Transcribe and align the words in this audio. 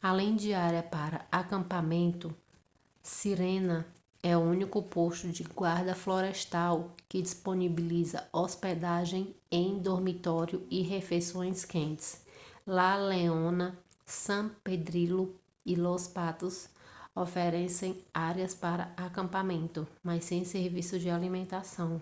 além 0.00 0.34
de 0.36 0.54
área 0.54 0.82
para 0.82 1.26
acampamento 1.30 2.34
sirena 3.02 3.86
é 4.22 4.34
o 4.34 4.40
único 4.40 4.82
posto 4.82 5.26
da 5.26 5.50
guarda-florestal 5.54 6.96
que 7.10 7.20
disponibiliza 7.20 8.26
hospedagem 8.32 9.36
em 9.50 9.78
dormitório 9.82 10.66
e 10.70 10.80
refeições 10.80 11.62
quentes 11.62 12.24
la 12.66 12.96
leona 12.96 13.78
san 14.06 14.48
pedrillo 14.64 15.38
e 15.62 15.76
los 15.76 16.08
patos 16.08 16.70
oferecem 17.14 18.02
área 18.14 18.48
para 18.58 18.94
acampamento 18.96 19.86
mas 20.02 20.24
sem 20.24 20.42
serviço 20.42 20.98
de 20.98 21.10
alimentação 21.10 22.00